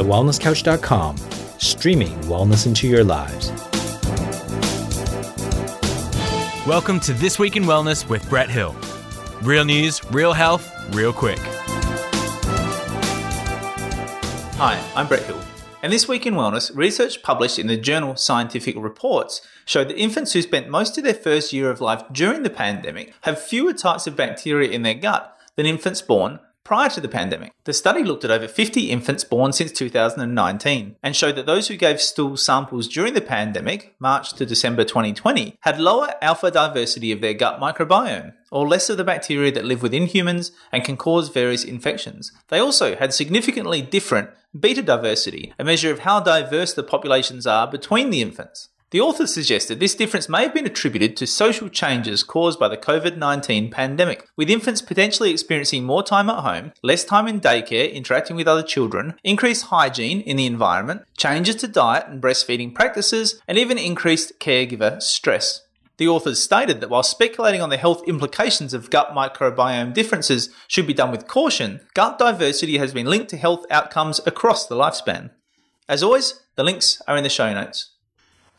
[0.00, 1.14] thewellnesscouch.com,
[1.58, 3.50] streaming wellness into your lives.
[6.66, 8.74] Welcome to This Week in Wellness with Brett Hill.
[9.42, 11.38] Real news, real health, real quick.
[14.56, 15.40] Hi, I'm Brett Hill.
[15.82, 20.32] And this week in wellness, research published in the journal Scientific Reports showed that infants
[20.32, 24.06] who spent most of their first year of life during the pandemic have fewer types
[24.06, 27.52] of bacteria in their gut than infants born prior to the pandemic.
[27.64, 31.76] The study looked at over 50 infants born since 2019 and showed that those who
[31.76, 37.20] gave stool samples during the pandemic, March to December 2020, had lower alpha diversity of
[37.20, 41.28] their gut microbiome, or less of the bacteria that live within humans and can cause
[41.28, 42.32] various infections.
[42.48, 47.66] They also had significantly different beta diversity, a measure of how diverse the populations are
[47.66, 48.68] between the infants.
[48.90, 52.76] The authors suggested this difference may have been attributed to social changes caused by the
[52.76, 57.92] COVID 19 pandemic, with infants potentially experiencing more time at home, less time in daycare
[57.92, 63.40] interacting with other children, increased hygiene in the environment, changes to diet and breastfeeding practices,
[63.46, 65.62] and even increased caregiver stress.
[65.98, 70.88] The authors stated that while speculating on the health implications of gut microbiome differences should
[70.88, 75.30] be done with caution, gut diversity has been linked to health outcomes across the lifespan.
[75.88, 77.90] As always, the links are in the show notes.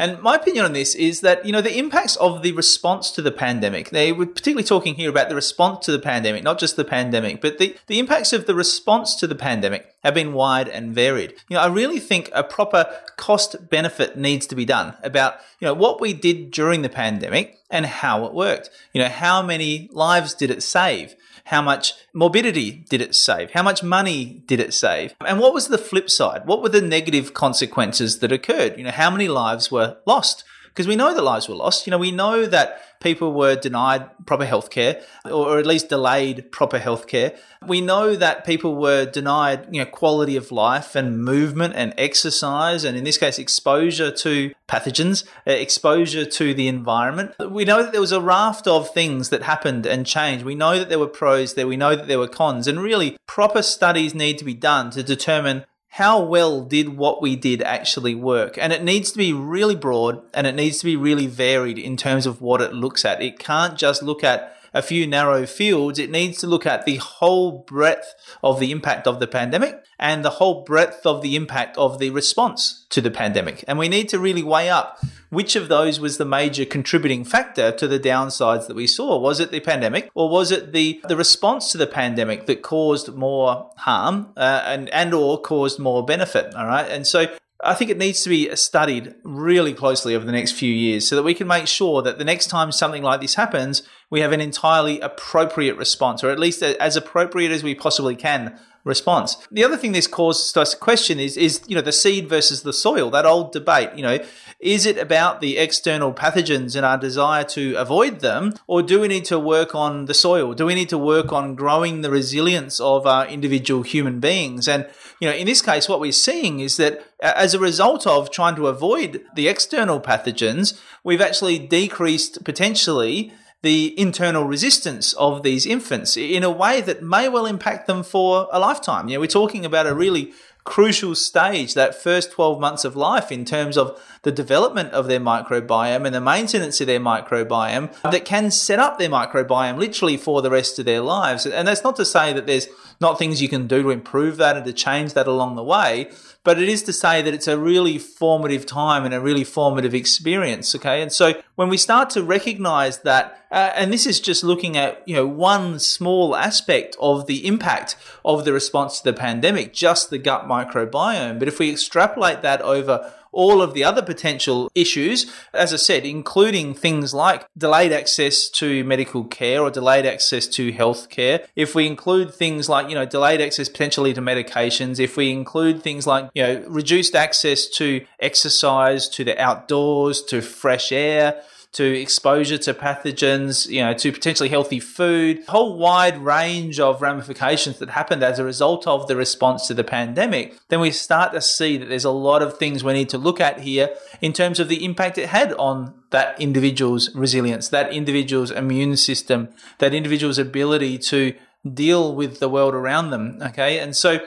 [0.00, 3.20] And my opinion on this is that, you know, the impacts of the response to
[3.20, 6.76] the pandemic, they were particularly talking here about the response to the pandemic, not just
[6.76, 10.68] the pandemic, but the, the impacts of the response to the pandemic have been wide
[10.68, 11.34] and varied.
[11.50, 12.86] You know, I really think a proper
[13.18, 17.58] cost benefit needs to be done about, you know, what we did during the pandemic
[17.68, 18.70] and how it worked.
[18.94, 21.14] You know, how many lives did it save?
[21.50, 23.50] How much morbidity did it save?
[23.50, 25.16] How much money did it save?
[25.26, 26.42] And what was the flip side?
[26.46, 28.78] What were the negative consequences that occurred?
[28.78, 30.44] You know, how many lives were lost?
[30.70, 31.86] Because we know that lives were lost.
[31.86, 36.78] You know, we know that people were denied proper healthcare or at least delayed proper
[36.78, 37.36] healthcare.
[37.66, 42.84] We know that people were denied, you know, quality of life and movement and exercise
[42.84, 47.34] and in this case exposure to pathogens, uh, exposure to the environment.
[47.38, 50.44] We know that there was a raft of things that happened and changed.
[50.44, 53.16] We know that there were pros there, we know that there were cons and really
[53.26, 55.64] proper studies need to be done to determine
[55.94, 58.56] how well did what we did actually work?
[58.56, 61.96] And it needs to be really broad and it needs to be really varied in
[61.96, 63.20] terms of what it looks at.
[63.20, 65.98] It can't just look at a few narrow fields.
[65.98, 70.24] It needs to look at the whole breadth of the impact of the pandemic and
[70.24, 73.64] the whole breadth of the impact of the response to the pandemic.
[73.66, 75.00] And we need to really weigh up
[75.30, 79.16] which of those was the major contributing factor to the downsides that we saw?
[79.18, 83.14] Was it the pandemic or was it the, the response to the pandemic that caused
[83.14, 86.52] more harm uh, and, and or caused more benefit?
[86.54, 86.90] All right.
[86.90, 90.72] And so I think it needs to be studied really closely over the next few
[90.72, 93.82] years so that we can make sure that the next time something like this happens,
[94.08, 98.58] we have an entirely appropriate response, or at least as appropriate as we possibly can
[98.84, 99.36] response.
[99.50, 102.62] The other thing this causes us to question is, is you know, the seed versus
[102.62, 103.90] the soil, that old debate.
[103.94, 104.18] You know,
[104.58, 109.08] is it about the external pathogens and our desire to avoid them, or do we
[109.08, 110.54] need to work on the soil?
[110.54, 114.68] Do we need to work on growing the resilience of our individual human beings?
[114.68, 114.86] And
[115.20, 118.56] you know, in this case, what we're seeing is that as a result of trying
[118.56, 126.16] to avoid the external pathogens, we've actually decreased potentially the internal resistance of these infants
[126.16, 129.08] in a way that may well impact them for a lifetime.
[129.08, 130.32] You know, we're talking about a really
[130.64, 135.20] crucial stage, that first 12 months of life, in terms of the development of their
[135.20, 140.42] microbiome and the maintenance of their microbiome that can set up their microbiome literally for
[140.42, 141.46] the rest of their lives.
[141.46, 142.68] And that's not to say that there's
[143.00, 146.10] not things you can do to improve that and to change that along the way,
[146.44, 149.94] but it is to say that it's a really formative time and a really formative
[149.94, 150.74] experience.
[150.74, 151.00] Okay.
[151.00, 155.02] And so when we start to recognize that, uh, and this is just looking at,
[155.06, 160.10] you know, one small aspect of the impact of the response to the pandemic, just
[160.10, 161.38] the gut microbiome.
[161.38, 166.04] But if we extrapolate that over all of the other potential issues, as I said,
[166.04, 171.46] including things like delayed access to medical care or delayed access to health care.
[171.54, 175.82] If we include things like, you know, delayed access potentially to medications, if we include
[175.82, 181.42] things like, you know, reduced access to exercise, to the outdoors, to fresh air,
[181.72, 187.00] to exposure to pathogens, you know, to potentially healthy food, a whole wide range of
[187.00, 191.32] ramifications that happened as a result of the response to the pandemic, then we start
[191.32, 193.90] to see that there's a lot of things we need to look at here
[194.20, 199.48] in terms of the impact it had on that individual's resilience, that individual's immune system,
[199.78, 201.34] that individual's ability to
[201.72, 203.38] deal with the world around them.
[203.40, 203.78] Okay.
[203.78, 204.18] And so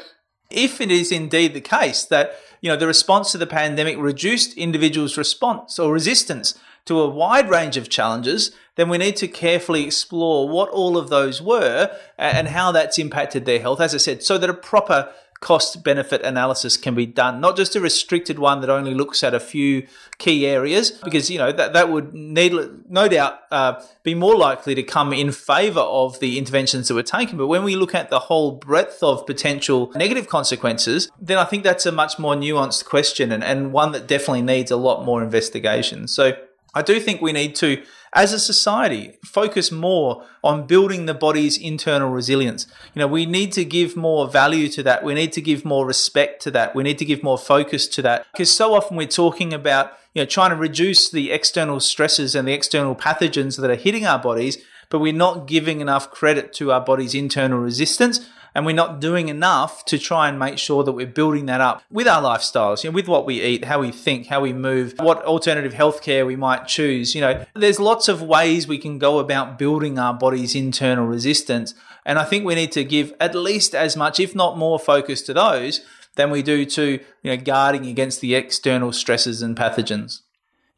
[0.50, 4.56] if it is indeed the case that, you know, the response to the pandemic reduced
[4.56, 9.86] individuals' response or resistance to a wide range of challenges, then we need to carefully
[9.86, 14.24] explore what all of those were and how that's impacted their health, as I said,
[14.24, 15.14] so that a proper
[15.44, 19.34] cost benefit analysis can be done, not just a restricted one that only looks at
[19.34, 19.86] a few
[20.18, 22.54] key areas, because you know that that would need
[22.90, 27.04] no doubt uh, be more likely to come in favour of the interventions that were
[27.04, 27.38] taken.
[27.38, 31.64] But when we look at the whole breadth of potential negative consequences, then I think
[31.64, 35.22] that's a much more nuanced question and, and one that definitely needs a lot more
[35.22, 36.08] investigation.
[36.08, 36.38] So
[36.74, 37.84] I do think we need to,
[38.14, 42.68] as a society, focus more on building the body's internal resilience.
[42.94, 45.04] You know, we need to give more value to that.
[45.04, 46.76] We need to give more respect to that.
[46.76, 50.22] We need to give more focus to that because so often we're talking about, you
[50.22, 54.20] know, trying to reduce the external stresses and the external pathogens that are hitting our
[54.20, 54.58] bodies,
[54.90, 59.30] but we're not giving enough credit to our body's internal resistance and we're not doing
[59.30, 62.90] enough to try and make sure that we're building that up with our lifestyles, you
[62.90, 66.36] know, with what we eat, how we think, how we move, what alternative healthcare we
[66.36, 67.16] might choose.
[67.16, 71.74] You know, there's lots of ways we can go about building our body's internal resistance.
[72.06, 75.22] And I think we need to give at least as much, if not more, focus
[75.24, 75.82] to those
[76.16, 80.22] than we do to you know, guarding against the external stresses and pathogens.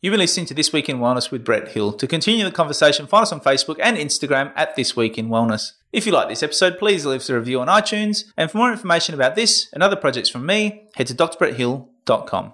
[0.02, 1.92] You've been listening to This Week in Wellness with Brett Hill.
[1.94, 5.72] To continue the conversation, find us on Facebook and Instagram at This Week in Wellness.
[5.96, 8.26] If you like this episode, please leave us a review on iTunes.
[8.36, 12.52] And for more information about this and other projects from me, head to drbretthill.com.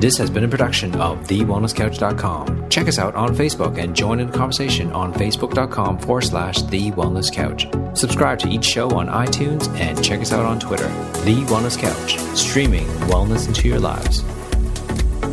[0.00, 2.68] This has been a production of TheWellnessCouch.com.
[2.68, 6.92] Check us out on Facebook and join in the conversation on Facebook.com forward slash The
[6.92, 7.66] Wellness Couch.
[7.98, 10.86] Subscribe to each show on iTunes and check us out on Twitter.
[11.24, 14.22] The Wellness Couch, streaming wellness into your lives.